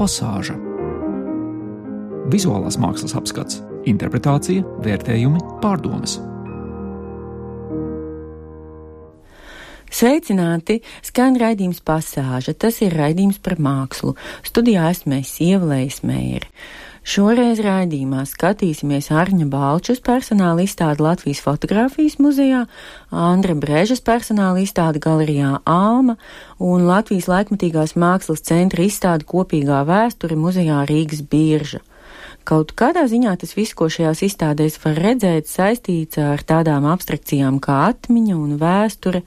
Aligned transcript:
Pasāža. 0.00 0.54
Vizuālās 2.32 2.78
mākslas 2.80 3.12
apskats, 3.18 3.58
interpretācija, 3.90 4.64
vērtējumi, 4.80 5.42
pārdomas. 5.60 6.14
Sveicināti! 9.92 10.78
Skan 11.04 11.36
raidījums 11.36 11.82
pasāža. 11.84 12.54
Tas 12.56 12.80
ir 12.80 12.96
raidījums 12.96 13.42
par 13.44 13.58
mākslu. 13.60 14.14
Studijā 14.48 14.88
esmu 14.94 15.18
es 15.18 15.34
Ievlējas 15.44 16.00
Meijeri. 16.08 16.48
Šoreiz 17.10 17.58
raidījumā 17.64 18.20
skatīsimies 18.28 19.08
Arņa 19.10 19.48
Balčus 19.50 19.98
personāla 20.06 20.62
izstādi 20.62 21.02
Latvijas 21.02 21.40
fotografijas 21.42 22.20
muzejā, 22.22 22.60
Andra 23.10 23.56
Brežas 23.58 24.02
personāla 24.06 24.60
izstādi 24.62 25.02
galerijā 25.02 25.56
Alma 25.66 26.14
un 26.62 26.84
Latvijas 26.86 27.26
laikmatīgās 27.32 27.96
mākslas 27.98 28.44
centra 28.46 28.86
izstādi 28.86 29.26
kopīgā 29.32 29.80
vēsture 29.88 30.38
muzejā 30.38 30.84
Rīgas 30.86 31.24
birža. 31.32 31.82
Kaut 32.46 32.76
kādā 32.78 33.02
ziņā 33.10 33.34
tas 33.42 33.56
viss, 33.58 33.74
ko 33.74 33.90
šajās 33.90 34.22
izstādēs 34.28 34.78
var 34.84 35.02
redzēt, 35.08 35.50
saistīts 35.50 36.22
ar 36.22 36.46
tādām 36.46 36.86
abstrakcijām 36.94 37.58
kā 37.64 37.88
atmiņa 37.90 38.38
un 38.38 38.54
vēsture, 38.62 39.24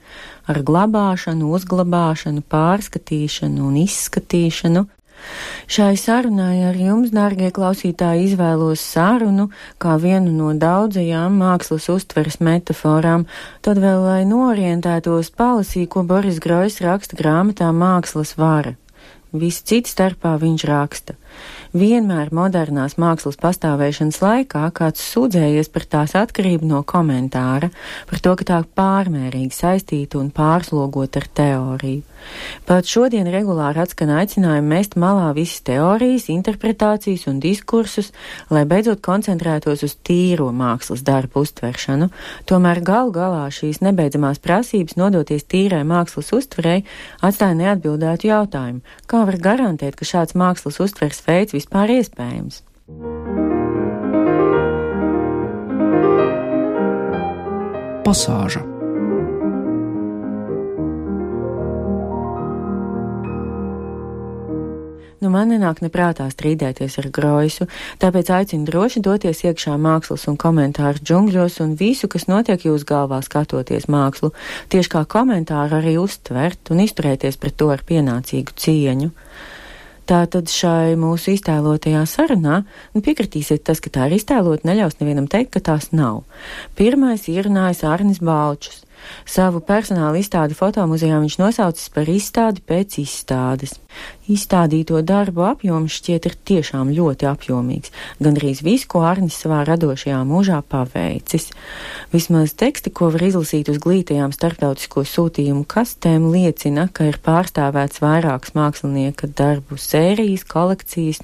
ar 0.48 0.64
glabāšanu, 0.72 1.52
uzglabāšanu, 1.58 2.48
pārskatīšanu 2.48 3.68
un 3.68 3.80
izskatīšanu. 3.84 4.88
Šai 5.66 5.94
sarunai 5.96 6.64
ar 6.68 6.76
jums, 6.76 7.12
dārgie 7.14 7.48
klausītāji, 7.54 8.28
izvēlos 8.28 8.82
sarunu 8.84 9.48
kā 9.80 9.96
vienu 10.02 10.32
no 10.34 10.52
daudzajām 10.60 11.38
mākslas 11.40 11.88
uztveres 11.92 12.40
metaforām, 12.44 13.24
tad 13.64 13.80
vēl, 13.80 14.04
lai 14.04 14.22
norientētos, 14.28 15.32
palasīju, 15.32 15.90
ko 15.96 16.04
Boris 16.08 16.40
Grojs 16.44 16.82
raksta 16.84 17.16
grāmatā 17.18 17.72
Mākslas 17.72 18.36
vara. 18.36 18.76
Viss 19.34 19.64
cits 19.66 19.90
starpā 19.90 20.36
viņš 20.38 20.62
raksta. 20.68 21.16
Vienmēr 21.74 22.28
modernās 22.30 22.94
mākslas 23.02 23.34
pastāvēšanas 23.42 24.20
laikā 24.22 24.68
kāds 24.76 25.02
sūdzējies 25.10 25.72
par 25.74 25.88
tās 25.90 26.14
atkarību 26.20 26.68
no 26.70 26.84
komentāra, 26.86 27.72
par 28.06 28.22
to, 28.22 28.36
ka 28.38 28.46
tā 28.52 28.60
pārmērīgi 28.78 29.50
saistīta 29.56 30.20
un 30.20 30.30
pārslogota 30.30 31.18
ar 31.18 31.26
teoriju. 31.40 32.04
Pat 32.68 32.88
šodien 32.88 33.28
regulāri 33.30 33.82
atskan 33.82 34.12
aicinājumi 34.16 34.70
mest 34.70 34.96
malā 35.00 35.30
visas 35.36 35.62
teorijas, 35.66 36.28
interpretācijas 36.32 37.26
un 37.30 37.40
diskursus, 37.42 38.12
lai 38.50 38.64
beidzot 38.68 39.02
koncentrētos 39.04 39.84
uz 39.86 39.96
tīro 40.06 40.50
mākslas 40.54 41.04
darbu 41.06 41.44
uztveršanu, 41.44 42.10
tomēr 42.48 42.82
gal 42.84 43.12
galā 43.14 43.46
šīs 43.54 43.82
nebeidzamās 43.84 44.42
prasības 44.44 44.98
nodoties 45.00 45.46
tīrai 45.48 45.84
mākslas 45.88 46.32
uztverei 46.36 46.82
atstāja 47.22 47.58
neatbildētu 47.60 48.30
jautājumu, 48.32 48.84
kā 49.06 49.24
var 49.28 49.40
garantēt, 49.48 49.98
ka 49.98 50.08
šāds 50.08 50.36
mākslas 50.38 50.80
uztvers 50.84 51.24
veids 51.28 51.56
vispār 51.56 51.98
iespējams. 52.00 52.62
Pasāža 58.04 58.73
Nu, 65.24 65.30
man 65.32 65.48
nenāk 65.48 65.78
neprātā 65.80 66.26
strīdēties 66.28 66.98
ar 67.00 67.06
groisu, 67.16 67.64
tāpēc 68.02 68.28
aicinu 68.36 68.66
droši 68.68 69.00
doties 69.06 69.38
iekšā 69.46 69.78
mākslas 69.80 70.26
un 70.28 70.36
komentāru 70.36 71.00
džungļos 71.00 71.56
un 71.64 71.72
visu, 71.80 72.10
kas 72.12 72.26
notiek 72.28 72.66
jūs 72.68 72.84
galvā 72.84 73.22
skatoties 73.24 73.88
mākslu, 73.88 74.34
tieši 74.68 74.92
kā 74.92 75.06
komentāru 75.08 75.78
arī 75.78 75.94
uztvert 76.02 76.68
un 76.74 76.84
izturēties 76.84 77.40
pret 77.40 77.56
to 77.56 77.70
ar 77.72 77.80
pienācīgu 77.88 78.52
cieņu. 78.52 79.08
Tātad 80.04 80.52
šai 80.52 80.92
mūsu 81.00 81.32
iztēlotajā 81.38 82.04
sarunā 82.04 82.60
nu, 82.92 83.00
piekritīsiet 83.00 83.64
tas, 83.64 83.80
ka 83.80 83.88
tā 83.88 84.10
ir 84.10 84.18
iztēlota, 84.18 84.68
neļaus 84.68 85.00
nevienam 85.00 85.30
teikt, 85.32 85.54
ka 85.56 85.64
tās 85.72 85.88
nav. 85.96 86.26
Pirmais 86.76 87.24
ierunājas 87.32 87.80
Arnis 87.88 88.20
Balčus. 88.20 88.82
Savu 89.28 89.60
personāla 89.64 90.18
izstādi 90.20 90.56
fotomuzejā 90.58 91.18
viņš 91.22 91.36
nosaucis 91.40 91.90
par 91.94 92.08
izstādi 92.10 92.62
pēc 92.64 92.98
izstādes. 93.02 93.76
Izstādīto 94.30 95.00
darbu 95.06 95.44
apjoms 95.46 95.98
šķiet 95.98 96.28
ir 96.28 96.36
tiešām 96.50 96.90
ļoti 96.96 97.28
apjomīgs, 97.30 97.92
gandrīz 98.24 98.62
viss, 98.66 98.88
ko 98.90 99.04
Arnis 99.06 99.36
savā 99.40 99.62
radošajā 99.68 100.22
mūžā 100.28 100.62
paveicis. 100.68 101.50
Vismaz 102.14 102.56
teksti, 102.58 102.90
ko 102.90 103.12
var 103.14 103.26
izlasīt 103.28 103.70
uz 103.72 103.78
glītajām 103.84 104.34
starptautisko 104.34 105.04
sūtījumu 105.08 105.66
kastēm, 105.68 106.30
liecina, 106.32 106.88
ka 106.92 107.10
ir 107.12 107.20
pārstāvēts 107.24 108.02
vairākas 108.04 108.56
mākslinieka 108.58 109.30
darbu 109.30 109.78
sērijas, 109.80 110.46
kolekcijas. 110.48 111.22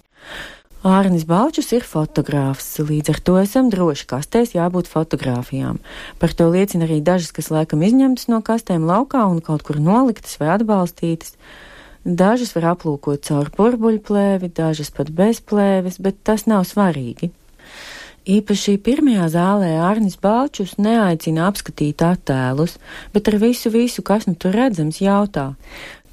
Ārnis 0.81 1.27
Balčus 1.29 1.67
ir 1.77 1.85
fotogrāfs, 1.85 2.79
līdz 2.81 3.11
ar 3.13 3.19
to 3.21 3.35
esam 3.37 3.67
droši 3.69 4.07
kastēs 4.09 4.55
jābūt 4.55 4.89
fotogrāfijām. 4.89 5.77
Par 6.17 6.33
to 6.33 6.47
liecina 6.49 6.87
arī 6.87 7.03
dažas, 7.05 7.35
kas 7.37 7.51
laikam 7.53 7.85
izņemtas 7.85 8.31
no 8.33 8.39
kastēm 8.41 8.87
laukā 8.89 9.27
un 9.29 9.43
kaut 9.45 9.61
kur 9.61 9.77
noliktas 9.77 10.39
vai 10.41 10.55
atbalstītas. 10.55 11.37
Dažas 12.01 12.55
var 12.57 12.71
aplūkot 12.73 13.29
caur 13.29 13.53
burbuļu 13.53 14.01
plēvi, 14.09 14.49
dažas 14.57 14.89
pat 14.89 15.13
bez 15.13 15.43
plēves, 15.45 16.01
bet 16.01 16.25
tas 16.25 16.47
nav 16.49 16.65
svarīgi. 16.65 17.29
Īpaši 18.31 18.79
pirmajā 18.81 19.27
zālē 19.33 19.75
Arnis 19.85 20.17
Balčus 20.21 20.79
neaicina 20.81 21.47
apskatīt 21.49 22.01
attēlus, 22.05 22.79
bet 23.13 23.29
ar 23.29 23.37
visu, 23.41 23.69
visu, 23.73 24.01
kas 24.01 24.25
nu 24.29 24.33
tur 24.33 24.57
redzams, 24.57 25.03
jautā, 25.05 25.51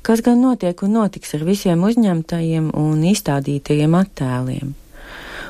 kas 0.07 0.21
gan 0.23 0.39
notiek 0.39 0.81
un 0.87 0.93
notiks 0.95 1.33
ar 1.35 1.41
visiem 1.43 1.81
uzņemtajiem 1.83 2.69
un 2.79 3.01
izstādītajiem 3.09 3.95
attēliem. 3.99 4.75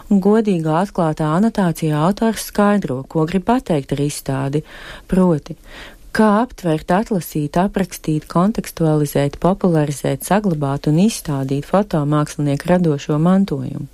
Godīgā 0.08 0.80
atklātā 0.86 1.28
anotācijā 1.36 2.00
autors 2.08 2.48
skaidro, 2.50 3.02
ko 3.12 3.26
grib 3.30 3.44
pateikt 3.50 3.92
ar 3.94 4.02
izstādi, 4.06 4.64
proti, 5.12 5.58
kā 6.16 6.30
aptvert, 6.46 6.90
atlasīt, 6.96 7.60
aprakstīt, 7.60 8.26
kontekstualizēt, 8.32 9.38
popularizēt, 9.44 10.26
saglabāt 10.26 10.90
un 10.90 11.04
izstādīt 11.06 11.68
fotomākslinieku 11.68 12.72
radošo 12.72 13.20
mantojumu. 13.22 13.92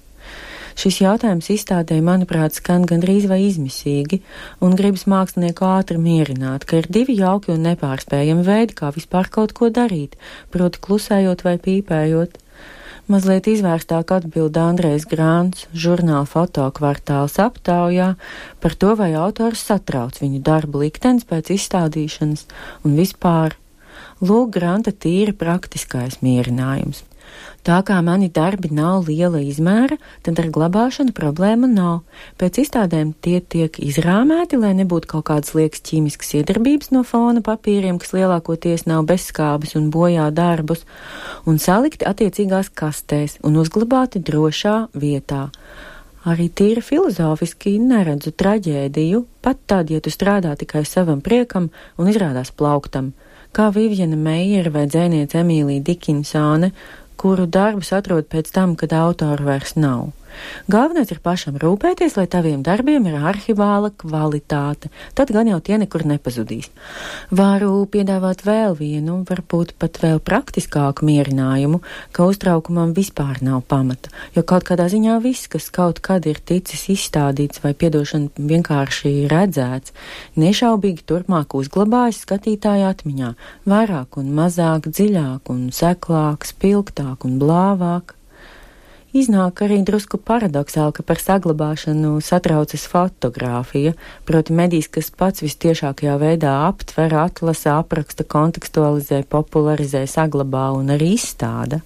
Šis 0.79 0.99
jautājums 1.03 1.49
izstādē, 1.53 1.99
manuprāt, 2.03 2.57
skan 2.57 2.87
gandrīz 2.89 3.27
vai 3.29 3.43
izmisīgi, 3.45 4.21
un 4.63 4.77
gribas 4.79 5.05
mākslinieku 5.09 5.67
ātri 5.69 5.99
mierināt, 6.01 6.65
ka 6.65 6.81
ir 6.81 6.89
divi 6.89 7.17
jauki 7.19 7.53
un 7.53 7.65
nepārspējami 7.67 8.45
veidi, 8.47 8.77
kā 8.79 8.89
vispār 8.95 9.29
kaut 9.33 9.53
ko 9.57 9.69
darīt, 9.73 10.17
proti 10.53 10.81
klusējot 10.83 11.45
vai 11.45 11.59
pīpējot. 11.61 12.39
Mazliet 13.11 13.49
izvērstāk 13.51 14.13
atbild 14.15 14.55
Andrejs 14.55 15.03
Grāns, 15.11 15.65
žurnāla 15.75 16.23
fotokvartāls 16.23 17.35
aptaujā 17.43 18.13
par 18.63 18.75
to, 18.79 18.93
vai 18.95 19.11
autors 19.19 19.65
satrauc 19.67 20.21
viņu 20.21 20.39
darbu 20.39 20.85
liktenis 20.85 21.27
pēc 21.27 21.51
izstādīšanas 21.57 22.47
un 22.87 22.95
vispār. 22.95 23.57
Lūk, 24.23 24.53
Granta 24.55 24.93
tīri 24.95 25.35
praktiskais 25.35 26.21
mierinājums. 26.23 27.03
Tā 27.63 27.77
kā 27.87 27.99
mani 28.03 28.27
darbi 28.33 28.69
nav 28.75 29.07
liela 29.07 29.39
izmēra, 29.39 29.95
tad 30.25 30.41
ar 30.41 30.49
glabāšanu 30.55 31.13
problēma 31.15 31.69
nav. 31.71 32.01
Pēc 32.41 32.59
izstādēm 32.65 33.13
tie 33.23 33.39
tiek 33.39 33.79
izrāmēti, 33.79 34.59
lai 34.59 34.73
nebūtu 34.81 35.11
kaut 35.15 35.27
kādas 35.29 35.55
liekas 35.55 35.85
ķīmiskas 35.87 36.33
iedarbības 36.41 36.91
no 36.95 37.05
fona 37.07 37.43
papīriem, 37.45 38.01
kas 38.01 38.11
lielākoties 38.17 38.85
nav 38.89 39.07
bezskābes 39.07 39.77
un 39.79 39.87
bojā 39.93 40.27
darbus, 40.35 40.83
un 41.47 41.61
salikti 41.61 42.07
attiecīgās 42.09 42.73
kastēs 42.75 43.39
un 43.47 43.61
uzglabāti 43.63 44.19
drošā 44.19 44.77
vietā. 44.93 45.47
Arī 46.23 46.47
tīri 46.55 46.79
filozofiski 46.79 47.73
neredzu 47.83 48.31
traģēdiju, 48.39 49.25
pat 49.43 49.59
tad, 49.67 49.89
ja 49.91 49.99
tu 49.99 50.11
strādā 50.11 50.53
tikai 50.55 50.85
savam 50.87 51.19
priekam 51.23 51.67
un 51.99 52.07
izrādās 52.07 52.51
plauktam, 52.55 53.11
kā 53.51 53.67
Viviana 53.75 54.15
Meijera 54.15 54.71
vai 54.71 54.85
dzēniece 54.87 55.41
Emīlija 55.41 55.83
Dikinsāne, 55.89 56.71
kuru 57.17 57.45
darbus 57.45 57.93
atrod 57.95 58.27
pēc 58.31 58.51
tam, 58.55 58.75
kad 58.75 58.93
autoru 58.93 59.49
vairs 59.49 59.75
nav. 59.75 60.11
Galvenais 60.71 61.11
ir 61.11 61.19
pašam 61.23 61.57
rūpēties, 61.61 62.15
lai 62.17 62.25
taviem 62.31 62.63
darbiem 62.65 63.05
ir 63.09 63.17
arhivāla 63.19 63.91
kvalitāte, 63.99 64.89
tad 65.17 65.31
gan 65.35 65.49
jau 65.51 65.59
tie 65.63 65.77
nekur 65.81 66.05
nepazudīs. 66.07 66.69
Varu 67.31 67.83
piedāvāt 67.91 68.45
vēl 68.47 68.77
vienu, 68.79 69.19
varbūt 69.29 69.75
pat 69.81 69.99
vēl 70.03 70.21
praktiskāku 70.23 71.05
mierinājumu, 71.07 71.81
ka 72.15 72.27
uztraukumam 72.29 72.93
vispār 72.95 73.41
nav 73.45 73.63
pamata, 73.67 74.11
jo 74.35 74.45
kaut 74.47 74.67
kādā 74.67 74.87
ziņā 74.91 75.19
viss, 75.23 75.49
kas 75.51 75.69
kaut 75.73 76.01
kad 76.03 76.25
ir 76.29 76.39
ticis 76.39 76.87
izstādīts 76.93 77.63
vai 77.63 77.73
piedošana 77.77 78.47
vienkārši 78.53 79.13
redzēts, 79.31 79.93
nešaubīgi 80.39 81.05
turpmāk 81.09 81.55
uzglabājas 81.57 82.23
skatītāja 82.25 82.93
atmiņā, 82.93 83.33
vairāk 83.69 84.19
un 84.21 84.33
mazāk, 84.37 84.89
dziļāk 84.89 85.53
un 85.53 85.69
seklāk, 85.75 86.47
spilgtāk 86.49 87.27
un 87.27 87.39
blāvāk. 87.41 88.15
Iznāk 89.13 89.61
arī 89.61 89.75
drusku 89.85 90.17
paradoxāli, 90.17 90.89
ka 90.97 91.03
par 91.05 91.19
saglabāšanu 91.21 92.15
satraucas 92.25 92.87
fotografija, 92.89 93.91
proti 94.25 94.55
medijs, 94.57 94.87
kas 94.89 95.11
pats 95.13 95.43
vistiešākajā 95.45 96.15
veidā 96.17 96.53
aptver, 96.65 97.13
atlasa, 97.21 97.75
apraksta, 97.77 98.25
kontekstualizē, 98.25 99.19
popularizē, 99.29 100.01
saglabā 100.09 100.71
un 100.73 100.89
arī 100.95 101.11
izstāda. 101.13 101.83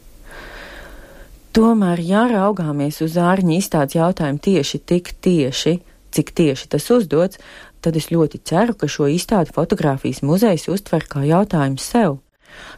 Tomēr, 1.51 2.00
ja 2.00 2.21
raugāmies 2.31 3.01
uz 3.03 3.18
ārņa 3.19 3.57
izstādes 3.57 3.97
jautājumu 4.00 4.39
tieši 4.47 4.80
tik 4.88 5.12
tieši, 5.19 5.73
cik 6.15 6.31
tieši 6.31 6.69
tas 6.77 6.88
uzdots, 6.95 7.41
tad 7.83 8.00
es 8.00 8.07
ļoti 8.07 8.39
ceru, 8.47 8.77
ka 8.77 8.88
šo 8.88 9.09
izstādi 9.12 9.51
fotografijas 9.51 10.23
muzejs 10.23 10.69
uztver 10.71 11.03
kā 11.12 11.25
jautājumu 11.27 11.83
sev. 11.83 12.21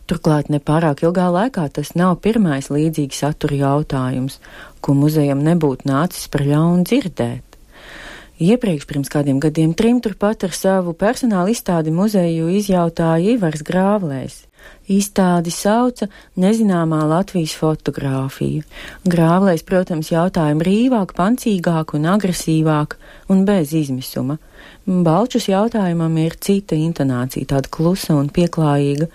Turklāt 0.10 0.50
nepārāk 0.54 1.04
ilgā 1.06 1.28
laikā 1.34 1.68
tas 1.74 1.94
nav 1.96 2.18
pirmais 2.24 2.72
līdzīgi 2.74 3.16
satura 3.16 3.60
jautājums, 3.60 4.40
ko 4.81 4.96
muzejam 4.98 5.44
nebūtu 5.46 5.90
nācis 5.90 6.28
par 6.31 6.46
ļaunu 6.48 6.88
dzirdēt. 6.90 7.46
Iepriekš, 8.40 8.86
pirms 8.88 9.10
kādiem 9.12 9.40
gadiem, 9.44 9.74
trim 9.76 9.98
turpat 10.00 10.46
ar 10.48 10.54
savu 10.56 10.94
personāla 10.96 11.52
izstādi 11.52 11.92
muzeju 11.92 12.48
izjautāja 12.56 13.34
Ivars 13.36 13.66
Grāvlējs. 13.68 14.46
Izstādi 14.90 15.52
sauca 15.54 16.08
nezināmā 16.40 17.02
Latvijas 17.06 17.52
fotografija. 17.60 18.64
Grāvlais, 19.04 19.62
protams, 19.68 20.10
jautājumu 20.14 20.66
rīvāk, 20.66 21.14
pancīgāk 21.18 21.94
un 22.00 22.08
agresīvāk 22.16 22.96
un 23.30 23.44
bez 23.46 23.76
izmisuma. 23.76 24.40
Balčus 24.88 25.50
jautājumam 25.52 26.16
ir 26.24 26.40
cita 26.40 26.80
intonācija, 26.80 27.52
tāda 27.54 27.70
klusa 27.70 28.16
un 28.18 28.31
pieklājīga. 28.34 29.12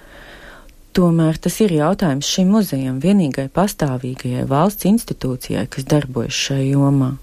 Tomēr 0.95 1.41
tas 1.43 1.57
ir 1.65 1.73
jautājums 1.75 2.29
šim 2.31 2.53
muzejam, 2.55 3.01
vienīgai 3.03 3.49
pastāvīgajai 3.51 4.45
valsts 4.47 4.87
institūcijai, 4.87 5.67
kas 5.67 5.87
darbojas 5.91 6.37
šajā 6.47 6.69
jomā. 6.77 7.15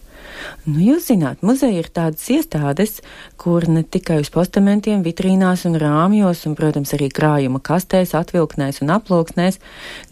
Nu, 0.66 0.78
jūs 0.82 1.08
zināt, 1.10 1.42
muzeja 1.46 1.82
ir 1.82 1.90
tādas 1.94 2.24
iestādes, 2.34 3.00
kur 3.42 3.66
ne 3.72 3.84
tikai 3.84 4.20
uz 4.22 4.32
postamentiem, 4.34 5.04
vitrīnās 5.06 5.66
un 5.70 5.78
rāmjos, 5.82 6.44
un, 6.50 6.56
protams, 6.58 6.94
arī 6.98 7.10
krājuma 7.14 7.62
kastēs, 7.64 8.16
atvilknēs 8.18 8.82
un 8.84 8.94
aploksnēs 8.96 9.62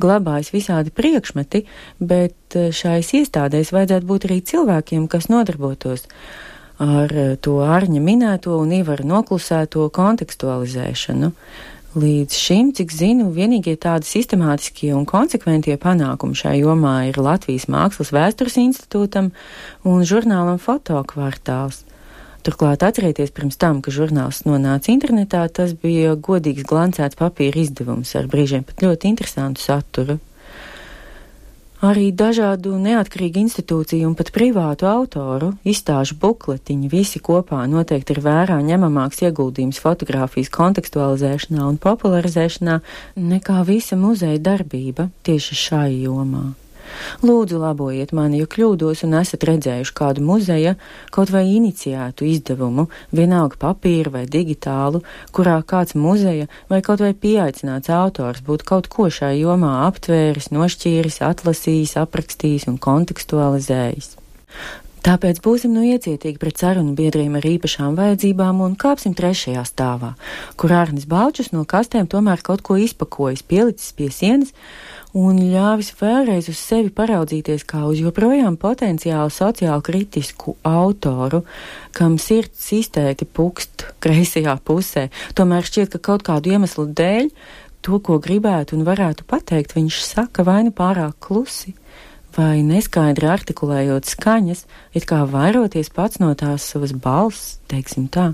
glabājas 0.02 0.54
visādi 0.56 0.94
priekšmeti, 0.96 1.66
bet 2.00 2.58
eh, 2.58 2.70
šais 2.76 3.12
iestādēs 3.22 3.74
vajadzētu 3.76 4.10
būt 4.10 4.30
arī 4.30 4.40
cilvēkiem, 4.54 5.10
kas 5.12 5.30
nodarbotos 5.34 6.08
ar 6.80 7.12
eh, 7.12 7.34
to 7.42 7.60
ārņa 7.66 8.04
minēto 8.04 8.56
un 8.60 8.72
ievaru 8.80 9.08
noklusēto 9.10 9.90
kontekstualizēšanu. 9.96 11.34
Līdz 11.98 12.36
šim, 12.38 12.68
cik 12.78 12.92
zinu, 12.94 13.32
vienīgie 13.34 13.74
tādi 13.82 14.06
sistemātiskie 14.06 14.92
un 14.94 15.08
konsekventie 15.10 15.74
panākumi 15.82 16.38
šajā 16.38 16.60
jomā 16.62 16.92
ir 17.08 17.18
Latvijas 17.18 17.66
Mākslas 17.66 18.12
vēstures 18.14 18.60
institūtam 18.62 19.32
un 19.90 20.06
žurnālam 20.06 20.62
Fotokvartāls. 20.62 21.82
Turklāt 22.46 22.86
atcerieties 22.86 23.34
pirms 23.34 23.58
tam, 23.58 23.82
ka 23.82 23.90
žurnāls 23.90 24.44
nonāca 24.46 24.94
internetā, 24.94 25.42
tas 25.50 25.74
bija 25.74 26.14
godīgs 26.14 26.70
glancēts 26.70 27.18
papīra 27.18 27.66
izdevums 27.66 28.14
ar 28.14 28.30
brīžiem 28.30 28.70
pat 28.70 28.86
ļoti 28.86 29.10
interesantu 29.10 29.66
saturu. 29.66 30.22
Arī 31.80 32.10
dažādu 32.12 32.74
neatkarīgu 32.76 33.40
institūciju 33.46 34.10
un 34.10 34.16
pat 34.20 34.34
privātu 34.36 34.84
autoru 34.90 35.54
izstāžu 35.64 36.18
bukletiņi 36.20 36.92
visi 36.92 37.22
kopā 37.24 37.62
noteikti 37.72 38.18
ir 38.18 38.20
vērā 38.26 38.58
ņemamāks 38.68 39.24
ieguldījums 39.24 39.80
fotografijas 39.80 40.52
kontekstualizēšanā 40.52 41.64
un 41.64 41.80
popularizēšanā 41.80 42.82
nekā 43.16 43.64
visa 43.72 43.96
muzeja 43.96 44.44
darbība 44.44 45.08
tieši 45.24 45.62
šai 45.64 45.94
jomā. 46.02 46.50
Lūdzu, 47.26 47.60
labojiet 47.62 48.14
mani, 48.16 48.40
ja 48.42 48.48
kļūdos 48.50 49.04
un 49.08 49.18
esat 49.20 49.46
redzējuši 49.50 49.96
kādu 49.98 50.24
muzeja, 50.26 50.76
kaut 51.16 51.32
vai 51.34 51.46
iniciētu 51.52 52.28
izdevumu, 52.30 52.88
vienalga 53.16 53.60
papīra 53.62 54.14
vai 54.20 54.26
digitālu, 54.30 55.04
kurā 55.36 55.60
kāds 55.68 55.96
muzeja 56.00 56.50
vai 56.72 56.82
kaut 56.86 57.04
vai 57.06 57.14
pieaicināts 57.14 57.92
autors 57.94 58.44
būtu 58.46 58.68
kaut 58.72 58.92
ko 58.92 59.10
šai 59.14 59.36
jomā 59.40 59.80
aptvēris, 59.88 60.52
nošķīris, 60.56 61.22
atlasījis, 61.30 61.98
aprakstījis 62.04 62.70
un 62.72 62.80
kontekstualizējis. 62.82 64.16
Tāpēc 65.06 65.40
būsim 65.40 65.72
nu 65.72 65.86
iecietīgi 65.88 66.40
pret 66.42 66.60
sarunu 66.60 66.92
biedriem 66.98 67.38
ar 67.40 67.46
īpašām 67.48 67.96
vajadzībām 67.96 68.60
un 68.66 68.76
kāpsim 68.80 69.14
trešajā 69.16 69.64
stāvā, 69.68 70.14
kur 70.60 70.74
Ārnis 70.76 71.08
Balčus 71.08 71.54
no 71.56 71.64
kastēm 71.64 72.10
tomēr 72.12 72.44
kaut 72.44 72.66
ko 72.68 72.76
izpakojas, 72.76 73.46
pielicis 73.48 73.94
pie 73.96 74.10
sienas 74.12 74.52
un 75.18 75.40
ļāvis 75.40 75.94
vēlreiz 75.98 76.50
uz 76.52 76.60
sevi 76.60 76.92
paraudzīties 76.94 77.64
kā 77.70 77.86
uz 77.88 78.02
joprojām 78.04 78.60
potenciāli 78.62 79.34
sociāli 79.34 79.86
kritisku 79.88 80.58
autoru, 80.68 81.46
kam 81.96 82.20
sirds 82.22 82.68
izteikti 82.76 83.26
pukst 83.26 83.88
kreisajā 84.04 84.60
pusē. 84.66 85.08
Tomēr 85.34 85.66
šķiet, 85.66 85.96
ka 85.96 86.04
kaut 86.12 86.28
kādu 86.28 86.54
iemeslu 86.54 86.90
dēļ 86.92 87.32
to, 87.82 88.02
ko 88.04 88.20
gribētu 88.22 88.76
un 88.78 88.86
varētu 88.88 89.26
pateikt, 89.30 89.78
viņš 89.80 90.04
saka 90.04 90.44
vai 90.44 90.62
nu 90.68 90.76
pārāk 90.76 91.16
klusi, 91.24 91.74
vai 92.40 92.62
neskaidri 92.64 93.28
artikulējot 93.28 94.08
skaņas, 94.08 94.64
it 94.96 95.08
kā 95.10 95.26
vairoties 95.28 95.92
pats 95.92 96.22
no 96.24 96.32
tās 96.40 96.68
savas 96.72 96.96
balss, 96.96 97.58
teiksim 97.72 98.08
tā. 98.08 98.32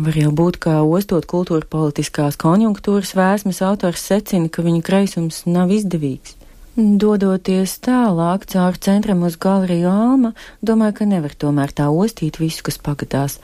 Var 0.00 0.16
jau 0.16 0.30
būt, 0.32 0.60
ka 0.64 0.80
ostot 0.86 1.26
kultūra 1.28 1.66
politiskās 1.66 2.38
konjunktūras 2.40 3.10
vēsmas 3.18 3.60
autors 3.66 4.04
secina, 4.06 4.48
ka 4.48 4.62
viņa 4.64 4.84
kreisums 4.86 5.42
nav 5.50 5.72
izdevīgs. 5.74 6.38
Dodoties 6.78 7.74
tālāk 7.82 8.46
caur 8.48 8.78
centram 8.80 9.24
uz 9.26 9.34
galeriju 9.42 9.90
Alma, 9.90 10.30
domāju, 10.62 10.94
ka 11.00 11.08
nevar 11.10 11.34
tomēr 11.34 11.74
tā 11.76 11.88
ostīt 11.90 12.38
visu, 12.40 12.62
kas 12.68 12.78
pagadās. 12.80 13.40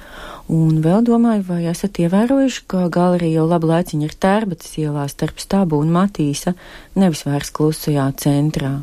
Un 0.48 0.78
vēl 0.84 1.02
domāju, 1.04 1.42
vai 1.50 1.64
esat 1.72 1.98
ievērojuši, 2.06 2.62
ka 2.70 2.86
galerija 2.94 3.42
jau 3.42 3.48
labu 3.50 3.72
laiciņu 3.72 4.08
ir 4.08 4.14
tērbatas 4.14 4.78
ielā 4.80 5.04
starp 5.12 5.42
stabu 5.42 5.82
un 5.82 5.92
matīsa, 5.98 6.54
nevis 6.94 7.26
vairs 7.26 7.52
klusajā 7.52 8.08
centrā. 8.22 8.76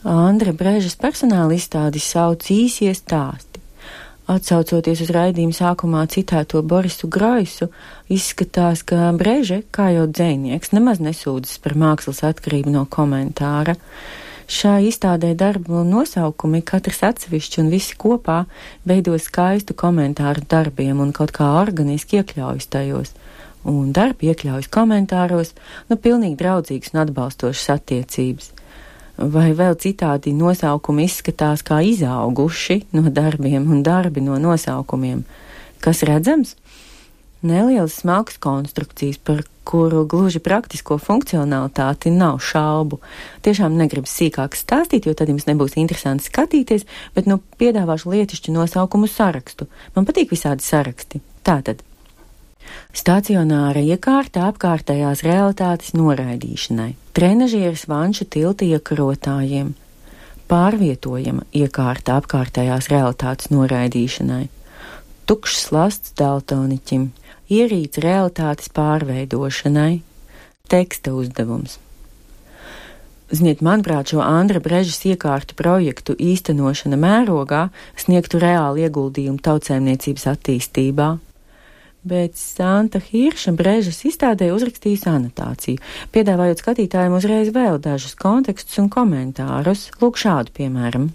Andra 0.00 0.54
Brežas 0.56 0.94
personāla 0.96 1.52
izstādi 1.52 2.00
sauc 2.00 2.46
īsie 2.48 2.88
stāsti. 2.96 3.60
Atsaucoties 4.32 5.02
uz 5.04 5.10
raidījuma 5.12 5.52
sākumā 5.52 6.06
citēto 6.08 6.62
Borisu 6.64 7.08
Graisu, 7.12 7.68
izskatās, 8.08 8.80
ka 8.80 9.10
Breže, 9.12 9.58
kā 9.68 9.90
jau 9.92 10.06
dzēnieks, 10.08 10.72
nemaz 10.72 11.02
nesūdzas 11.04 11.60
par 11.60 11.74
mākslas 11.76 12.22
atkarību 12.24 12.72
no 12.72 12.86
komentāra. 12.88 13.74
Šā 14.48 14.78
izstādē 14.88 15.34
darbu 15.36 15.82
nosaukumi 15.84 16.62
katrs 16.64 17.02
atsevišķi 17.10 17.60
un 17.60 17.68
visi 17.68 17.98
kopā 18.00 18.46
veido 18.88 19.18
skaistu 19.20 19.76
komentāru 19.76 20.46
darbiem 20.48 21.02
un 21.04 21.12
kaut 21.12 21.34
kā 21.36 21.50
organiski 21.58 22.22
iekļaujas 22.22 22.70
tajos. 22.72 23.12
Un 23.68 23.92
darbi 23.92 24.32
iekļaujas 24.32 24.70
komentāros, 24.72 25.52
nu 25.92 26.00
pilnīgi 26.00 26.40
draudzīgas 26.40 26.94
un 26.94 27.02
atbalstošas 27.04 27.74
attiecības 27.76 28.50
vai 29.20 29.50
vēl 29.56 29.76
citādi 29.80 30.32
nosaukumi 30.36 31.04
izskatās 31.04 31.62
kā 31.66 31.82
izauguši 31.84 32.80
no 32.96 33.10
darbiem 33.12 33.68
un 33.70 33.84
darbi 33.84 34.24
no 34.24 34.38
nosaukumiem. 34.40 35.24
Kas 35.80 36.02
redzams? 36.08 36.56
Nelielas 37.40 37.94
smalkas 38.02 38.36
konstrukcijas, 38.36 39.16
par 39.16 39.40
kuru 39.64 40.02
gluži 40.04 40.42
praktisko 40.44 40.98
funkcionalitāti 41.00 42.12
nav 42.12 42.40
šaubu. 42.44 42.98
Tiešām 43.44 43.78
negribu 43.80 44.10
sīkāk 44.10 44.58
stāstīt, 44.58 45.08
jo 45.08 45.16
tad 45.16 45.32
jums 45.32 45.48
nebūs 45.48 45.78
interesanti 45.80 46.28
skatīties, 46.28 46.84
bet 47.16 47.30
nu 47.30 47.40
piedāvāšu 47.60 48.12
lietišķu 48.12 48.56
nosaukumu 48.56 49.08
sarakstu. 49.08 49.70
Man 49.96 50.08
patīk 50.08 50.34
visādi 50.34 50.66
saraksti. 50.66 51.24
Tātad. 51.46 51.80
Stacionāra 52.90 53.78
iekārta 53.86 54.48
apkārtējās 54.50 55.20
realitātes 55.22 55.92
noraidīšanai, 55.94 56.96
trenažieris 57.14 57.84
vanšu 57.86 58.26
tilta 58.26 58.66
iekarotājiem, 58.66 59.76
pārvietojama 60.50 61.46
iekārta 61.54 62.16
apkārtējās 62.18 62.88
realitātes 62.90 63.52
noraidīšanai, 63.54 64.48
tukšs 65.30 65.68
lasts 65.70 66.16
daltoniķim, 66.18 67.06
ierīts 67.46 68.02
realitātes 68.02 68.72
pārveidošanai, 68.74 70.02
teksta 70.66 71.14
uzdevums. 71.14 71.78
Ziniet, 73.30 73.62
manuprāt, 73.62 74.10
šo 74.10 74.18
Andra 74.26 74.58
Brežas 74.58 74.98
iekārtu 75.06 75.54
projektu 75.54 76.18
īstenošana 76.18 76.98
mērogā 76.98 77.68
sniegtu 77.94 78.42
reāli 78.42 78.88
ieguldījumu 78.88 79.38
tautsēmniecības 79.46 80.26
attīstībā, 80.34 81.12
bet 82.02 82.36
Santa 82.38 83.00
Hirša 83.02 83.52
Brežas 83.56 84.00
izstādē 84.08 84.50
uzrakstījusi 84.54 85.08
anotāciju, 85.10 85.80
piedāvājot 86.14 86.62
skatītājiem 86.62 87.16
uzreiz 87.18 87.50
vēl 87.54 87.80
dažus 87.82 88.16
kontekstus 88.18 88.80
un 88.82 88.88
komentārus, 88.92 89.90
lūk 90.00 90.20
šādu 90.20 90.54
piemēram. 90.56 91.10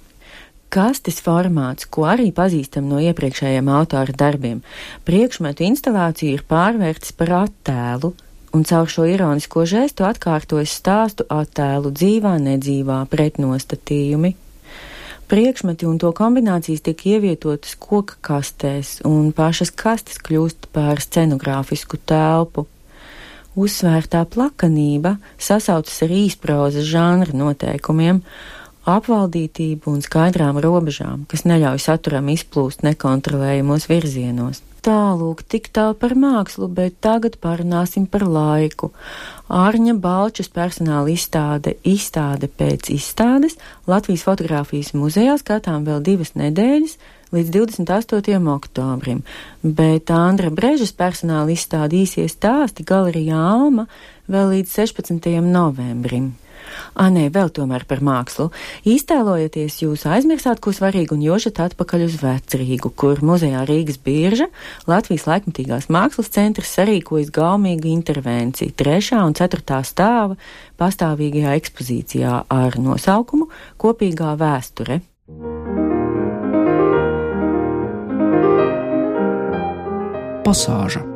Kastes 0.75 1.21
formāts, 1.23 1.87
ko 1.87 2.03
arī 2.09 2.31
pazīstam 2.35 2.89
no 2.89 2.99
iepriekšējiem 2.99 3.69
autora 3.71 4.13
darbiem, 4.17 4.61
priekšmetu 5.07 5.63
instalācija 5.69 6.35
ir 6.35 6.43
pārvērts 6.49 7.13
par 7.15 7.31
attēlu, 7.45 8.11
un 8.55 8.63
caur 8.67 8.89
šo 8.91 9.05
ironisko 9.07 9.65
žestu 9.67 10.05
atkārtojas 10.07 10.73
stāstu 10.79 11.27
attēlu 11.31 11.91
dzīvā, 11.95 12.35
nedzīvā 12.43 13.01
pretnostatījumi, 13.11 14.35
priekšmeti 15.31 15.87
un 15.89 15.97
to 16.01 16.11
kombinācijas 16.15 16.83
tiek 16.85 17.01
ievietotas 17.15 17.75
koka 17.79 18.17
kastēs, 18.25 18.99
un 19.07 19.31
pašas 19.35 19.71
kastes 19.75 20.21
kļūst 20.23 20.69
par 20.75 21.01
scenogrāfisku 21.03 21.99
telpu. 22.05 22.67
Uzsvērtā 23.55 24.25
plakanība 24.27 25.15
sasaucas 25.39 26.01
ar 26.03 26.11
īsprozas 26.11 26.85
žanra 26.89 27.31
noteikumiem, 27.37 28.19
apvaldītību 28.85 29.95
un 29.95 30.03
skaidrām 30.05 30.59
robežām, 30.61 31.23
kas 31.31 31.47
neļauj 31.47 31.81
saturam 31.87 32.27
izplūst 32.35 32.83
nekontrolējamos 32.85 33.87
virzienos. 33.89 34.61
Tālūk, 34.85 35.39
tik 35.49 35.71
tālu 35.73 35.95
par 35.97 36.13
mākslu, 36.13 36.67
bet 36.69 36.99
tagad 37.01 37.39
parunāsim 37.41 38.03
par 38.05 38.21
laiku. 38.29 38.91
Ārņa 39.49 39.95
Balčas 39.97 40.51
personāla 40.53 41.09
izstāde, 41.09 41.73
izstāde 41.81 42.45
pēc 42.45 42.91
izstādes 42.93 43.57
Latvijas 43.89 44.27
fotografijas 44.27 44.93
muzejā 44.93 45.39
skatām 45.41 45.89
vēl 45.89 46.05
divas 46.05 46.35
nedēļas 46.37 46.99
līdz 47.33 47.51
28. 47.57 48.37
oktobrim, 48.53 49.25
bet 49.63 50.13
Andra 50.13 50.53
Brežas 50.53 50.93
personāla 50.93 51.57
izstāde 51.57 52.03
īsies 52.03 52.37
stāsti 52.37 52.85
galerijā 52.85 53.41
Alma 53.41 53.89
vēl 54.29 54.53
līdz 54.53 54.79
16. 54.85 55.33
novembrim. 55.49 56.35
Ā, 56.95 57.07
nē, 57.13 57.27
vēl 57.33 57.51
tomēr 57.55 57.85
par 57.89 58.01
mākslu. 58.05 58.49
Iztēlojieties, 58.89 59.79
jūs 59.83 60.05
aizmirsāt 60.09 60.61
ko 60.63 60.73
svarīgu 60.75 61.17
un 61.17 61.23
jošat 61.25 61.61
atpakaļ 61.67 62.05
uz 62.07 62.17
vecrīgu, 62.21 62.91
kur 62.97 63.21
muzejā 63.25 63.63
Rīgas 63.69 63.99
bieža 64.03 64.49
Latvijas 64.89 65.27
laikmatīgās 65.29 65.89
mākslas 65.93 66.31
centrs 66.35 66.75
sarīkojas 66.77 67.31
gaumīgu 67.35 67.91
intervenciju 67.93 68.75
trešā 68.75 69.23
un 69.25 69.35
ceturtā 69.37 69.81
stāva 69.87 70.37
pastāvīgajā 70.81 71.55
ekspozīcijā 71.61 72.37
ar 72.51 72.79
nosaukumu 72.81 73.49
Kopīgā 73.81 74.35
vēsture. 74.39 75.01
Pasāža 80.45 81.14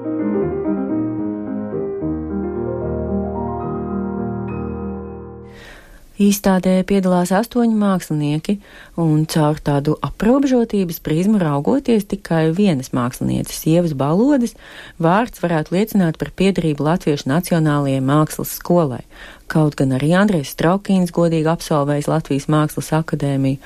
Izstādē 6.19 6.81
piedalās 6.83 7.29
astoņi 7.31 7.77
mākslinieki, 7.79 8.57
un 8.99 9.21
caur 9.31 9.55
tādu 9.63 9.93
aprobežotības 10.03 10.97
prizmu 10.99 11.39
raugoties 11.39 12.09
tikai 12.11 12.49
vienas 12.57 12.91
mākslinieces, 12.91 13.61
sievas 13.63 13.93
balodas, 13.95 14.57
vārds 14.99 15.39
varētu 15.39 15.77
liecināt 15.77 16.19
par 16.19 16.33
piedarību 16.35 16.83
Latviešu 16.83 17.29
Nacionālajai 17.31 18.01
mākslas 18.03 18.51
skolai, 18.59 18.99
kaut 19.47 19.79
gan 19.79 19.95
arī 19.95 20.11
Andrēs 20.19 20.51
Straukīns 20.57 21.15
godīgi 21.15 21.47
absolvējis 21.53 22.11
Latvijas 22.11 22.49
Mākslas 22.51 22.91
akadēmiju, 22.99 23.63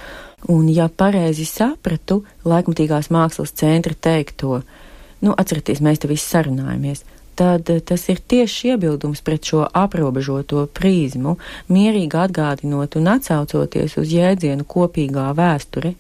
un, 0.54 0.70
ja 0.70 0.92
pareizi 0.94 1.48
sapratu, 1.50 2.22
laikmatīgās 2.46 3.10
mākslas 3.10 3.58
centra 3.58 3.98
teikto, 3.98 4.62
nu, 5.26 5.34
atcerieties, 5.34 5.82
mēs 5.82 6.06
te 6.06 6.12
visi 6.12 6.30
sarunājamies, 6.30 7.02
tad 7.36 7.70
eh, 7.70 7.82
tas 7.82 8.08
ir 8.10 8.20
tieši 8.20 8.74
iebildums 8.74 9.24
pret 9.26 9.50
šo 9.50 9.66
aprobežoto 9.84 10.66
prizmu, 10.80 11.38
mierīgi 11.74 12.20
atgādinot 12.26 12.98
un 13.00 13.12
atsaucoties 13.16 13.98
uz 14.02 14.14
jēdzienu 14.14 14.68
kopīgā 14.70 15.30
vēsture, 15.38 15.94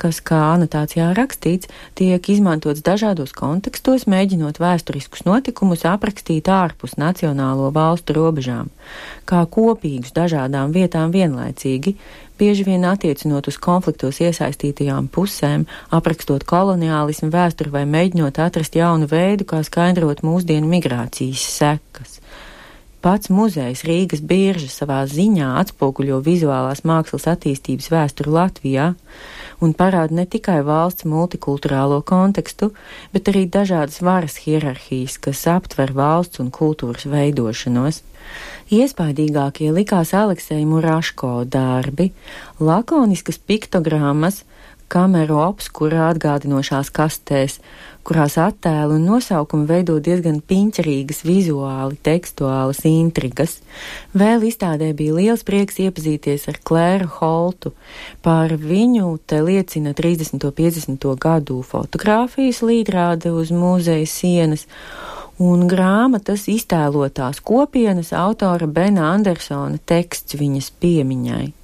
kas, 0.00 0.20
kā 0.24 0.38
anotācijā 0.54 1.12
rakstīts, 1.16 1.70
tiek 1.98 2.28
izmantots 2.32 2.82
dažādos 2.84 3.34
kontekstos, 3.36 4.08
mēģinot 4.10 4.60
vēsturiskus 4.62 5.26
notikumus 5.28 5.86
aprakstīt 5.88 6.50
ārpus 6.50 6.98
nacionālo 7.00 7.70
valstu 7.74 8.16
robežām, 8.18 8.72
kā 9.28 9.44
kopīgus 9.46 10.14
dažādām 10.16 10.74
vietām 10.74 11.14
vienlaicīgi, 11.14 11.96
bieži 12.38 12.66
vien 12.66 12.86
attiecinot 12.88 13.46
uz 13.46 13.58
konfliktos 13.62 14.18
iesaistītajām 14.24 15.06
pusēm, 15.14 15.68
aprakstot 15.94 16.42
koloniālismu 16.48 17.30
vēsturi 17.30 17.70
vai 17.74 17.84
mēģinot 17.86 18.40
atrast 18.42 18.74
jaunu 18.78 19.06
veidu, 19.10 19.46
kā 19.46 19.62
skaidrot 19.66 20.24
mūsdienu 20.26 20.66
migrācijas 20.72 21.46
sekas. 21.60 22.18
Pats 23.02 23.32
muzejs 23.34 23.80
Rīgas 23.82 24.20
bieži 24.22 24.68
savā 24.70 25.00
ziņā 25.10 25.48
atspoguļo 25.58 26.20
vizuālās 26.22 26.84
mākslas 26.86 27.26
attīstības 27.32 27.88
vēsturi 27.90 28.30
Latvijā 28.30 28.92
un 29.62 29.74
parāda 29.78 30.16
ne 30.18 30.26
tikai 30.26 30.60
valsts 30.66 31.06
multikulturālo 31.08 32.00
kontekstu, 32.06 32.72
bet 33.14 33.30
arī 33.30 33.44
dažādas 33.46 34.00
varas 34.02 34.40
hierarhijas, 34.44 35.18
kas 35.22 35.44
aptver 35.50 35.94
valsts 35.96 36.42
un 36.42 36.50
kultūras 36.54 37.06
veidošanos. 37.06 38.02
Iespaidīgākie 38.72 39.68
likās 39.74 40.14
Aleksēja 40.16 40.66
Muraško 40.66 41.32
darbi, 41.44 42.10
lakoniskas 42.60 43.38
piktogrammas, 43.38 44.42
kameru 44.92 45.38
obskurā 45.40 46.10
atgādinošās 46.12 46.90
kastēs, 46.92 47.56
kurās 48.04 48.36
attēlu 48.40 48.98
un 48.98 49.06
nosaukumi 49.08 49.64
veido 49.68 49.96
diezgan 50.04 50.40
piņķerīgas 50.44 51.22
vizuāli 51.24 51.96
tekstuālas 52.04 52.82
intrigas. 52.88 53.60
Vēl 54.12 54.44
izstādē 54.50 54.90
bija 54.98 55.16
liels 55.20 55.46
prieks 55.48 55.80
iepazīties 55.84 56.48
ar 56.52 56.60
Klēru 56.68 57.08
Holtu. 57.20 57.72
Par 58.26 58.52
viņu 58.58 59.14
te 59.26 59.40
liecina 59.44 59.94
30. 59.96 60.36
un 60.42 60.54
50. 60.60 61.08
gadu 61.22 61.62
fotografijas 61.66 62.60
līdrāde 62.66 63.32
uz 63.32 63.54
muzeja 63.54 64.06
sienas 64.10 64.66
un 65.42 65.66
grāmatas 65.70 66.46
iztēlotās 66.52 67.40
kopienas 67.40 68.12
autora 68.12 68.68
Bena 68.68 69.12
Andersona 69.14 69.80
teksts 69.86 70.36
viņas 70.38 70.72
piemiņai. 70.82 71.61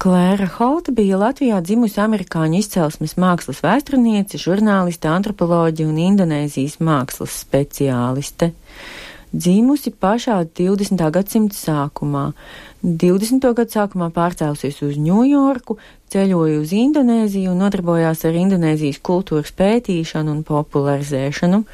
Klēra 0.00 0.46
Holta 0.54 0.94
bija 0.96 1.18
Latvijā 1.20 1.58
dzimusi 1.60 1.98
amerikāņu 2.00 2.56
izcelsmes 2.62 3.18
mākslas 3.20 3.58
vēsturniece, 3.60 4.38
žurnāliste, 4.40 5.10
antropoloģija 5.12 5.90
un 5.90 5.98
Indonēzijas 6.00 6.78
mākslas 6.80 7.34
speciāliste. 7.42 8.48
Dzīmusi 9.34 9.92
pašā 9.92 10.38
20. 10.56 11.04
gadsimta 11.12 11.58
sākumā. 11.58 12.24
20. 12.80 13.44
gadu 13.58 13.76
sākumā 13.76 14.08
pārcēlusies 14.16 14.80
uz 14.88 14.96
Ņujorku, 15.04 15.76
ceļoja 16.08 16.62
uz 16.62 16.72
Indonēziju 16.80 17.52
un 17.52 17.60
nodarbojās 17.66 18.24
ar 18.24 18.40
Indonēzijas 18.40 19.02
kultūras 19.04 19.52
pētīšanu 19.60 20.32
un 20.32 20.40
popularizēšanu. 20.48 21.66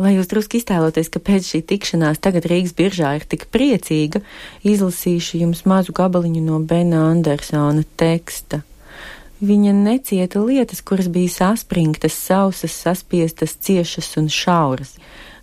Lai 0.00 0.14
jūs 0.14 0.30
drusku 0.30 0.56
iztēloties, 0.56 1.10
ka 1.12 1.20
pēc 1.20 1.44
šī 1.44 1.58
tikšanās 1.68 2.22
tagad 2.24 2.46
Rīgas 2.48 2.72
biržā 2.78 3.10
ir 3.18 3.26
tik 3.28 3.50
priecīga, 3.52 4.22
izlasīšu 4.64 5.42
jums 5.42 5.66
mazu 5.68 5.92
gabaliņu 5.92 6.40
no 6.46 6.60
Bena 6.64 7.02
Andersona 7.10 7.84
teksta. 8.00 8.62
Viņa 9.44 9.74
necieta 9.76 10.40
lietas, 10.40 10.80
kuras 10.80 11.10
bija 11.12 11.32
saspringtas, 11.34 12.16
sausas, 12.16 12.72
saspiestas, 12.76 13.58
ciešas 13.60 14.16
un 14.20 14.32
šauras. 14.32 14.94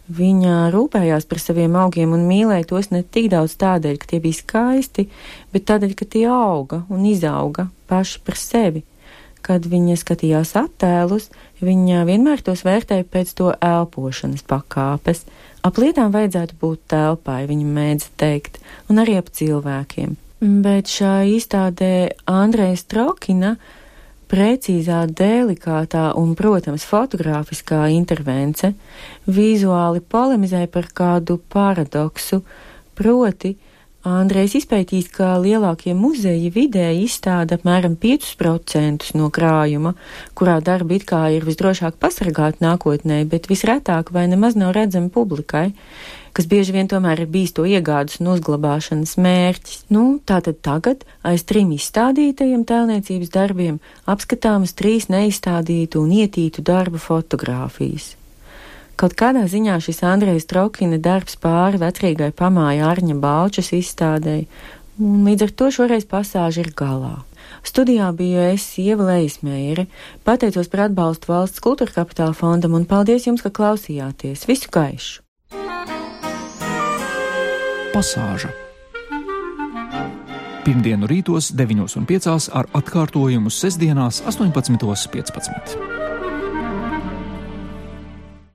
Viņa 0.07 0.71
rūpējās 0.73 1.29
par 1.29 1.43
saviem 1.43 1.77
augiem 1.77 2.17
un 2.17 2.25
mīlēja 2.25 2.69
tos 2.69 2.89
ne 2.89 3.03
tik 3.03 3.29
daudz 3.33 3.57
tādēļ, 3.61 3.97
ka 4.01 4.09
tie 4.09 4.21
bija 4.23 4.41
skaisti, 4.41 5.09
bet 5.53 5.69
tādēļ, 5.69 5.97
ka 5.99 6.09
tie 6.17 6.25
auga 6.33 6.81
un 6.89 7.05
izauga 7.05 7.67
paši 7.91 8.21
par 8.25 8.41
sevi. 8.41 8.85
Kad 9.47 9.63
viņa 9.71 9.95
skatījās 9.95 10.51
attēlus, 10.59 11.29
viņa 11.63 12.03
vienmēr 12.09 12.41
tos 12.43 12.65
vērtēja 12.67 13.05
pēc 13.07 13.33
to 13.37 13.53
elpošanas 13.63 14.43
pakāpes. 14.47 15.23
Ap 15.63 15.79
lietām 15.79 16.11
vajadzētu 16.11 16.57
būt 16.59 16.81
telpai, 16.91 17.45
viņa 17.47 17.67
mēdza 17.79 18.11
teikt, 18.19 18.59
un 18.91 18.99
arī 19.03 19.15
ap 19.21 19.31
cilvēkiem. 19.31 20.17
Bet 20.37 20.91
šā 20.91 21.23
izstādē 21.31 22.11
Andrejs 22.29 22.83
Trokina 22.91 23.55
precīzā, 24.29 25.05
delikātā 25.07 26.11
un, 26.19 26.35
protams, 26.37 26.85
fotogrāfiskā 26.85 27.87
intervence 27.95 28.73
vizuāli 29.25 30.03
polemizē 30.03 30.65
par 30.71 30.91
kādu 30.93 31.39
paradoksu, 31.53 32.43
proti, 32.97 33.55
Andrejs 34.07 34.53
izpētīs, 34.61 35.09
ka 35.11 35.33
lielākie 35.43 35.91
muzeji 35.97 36.47
vidēji 36.55 37.03
izstāda 37.07 37.57
apmēram 37.57 37.97
5% 37.99 39.09
no 39.19 39.27
krājuma, 39.33 39.91
kurā 40.37 40.59
darbi 40.63 40.99
it 41.01 41.07
kā 41.09 41.25
ir 41.35 41.47
visdrošāk 41.47 41.97
pasargāt 41.99 42.61
nākotnē, 42.63 43.23
bet 43.27 43.49
visretāk 43.51 44.13
vai 44.15 44.27
nemaz 44.31 44.55
nav 44.55 44.71
redzami 44.77 45.11
publikai, 45.11 45.65
kas 46.37 46.47
bieži 46.47 46.75
vien 46.77 46.87
tomēr 46.87 47.25
ir 47.25 47.31
bijis 47.33 47.55
to 47.57 47.65
iegādes 47.67 48.21
un 48.21 48.31
uzglabāšanas 48.35 49.17
mērķis. 49.19 49.81
Nu, 49.91 50.05
tātad 50.23 50.61
tagad 50.63 51.03
aiz 51.27 51.43
trim 51.49 51.73
izstādītajiem 51.75 52.63
tēlniecības 52.69 53.33
darbiem 53.33 53.81
apskatāmas 54.07 54.77
trīs 54.77 55.09
neizstādītu 55.11 56.05
un 56.05 56.15
ietītu 56.21 56.63
darbu 56.63 57.01
fotogrāfijas. 57.01 58.13
Kaut 58.97 59.13
kādā 59.13 59.43
ziņā 59.45 59.75
šis 59.85 59.99
Andrejas 60.09 60.47
Traukina 60.49 60.97
darbs 60.97 61.37
pāri 61.37 61.77
vecrīgai 61.77 62.31
pamāja 62.33 62.87
Arņa 62.89 63.17
Balčas 63.21 63.69
izstādēji, 63.77 64.47
un 64.97 65.27
līdz 65.27 65.45
ar 65.45 65.51
to 65.59 65.67
šoreiz 65.75 66.07
pasāži 66.09 66.63
ir 66.63 66.71
galā. 66.73 67.19
Studijā 67.61 68.09
biju 68.17 68.41
es 68.55 68.65
Ieva 68.81 69.11
Leismēri, 69.11 69.85
pateicos 70.25 70.71
par 70.73 70.87
atbalstu 70.87 71.29
valsts 71.29 71.61
kultūra 71.61 71.93
kapitāla 71.99 72.33
fondam 72.33 72.73
un 72.73 72.87
paldies 72.89 73.29
jums, 73.29 73.45
ka 73.45 73.53
klausījāties. 73.53 74.47
Visu 74.49 74.73
gaišu! 74.73 75.21
Pasāža 77.93 78.49
Pirmdienu 80.65 81.07
rītos 81.07 81.53
9.5 81.55 82.49
ar 82.57 82.67
atkārtojumu 82.75 83.53
sestdienās 83.53 84.19
18.15. 84.27 85.96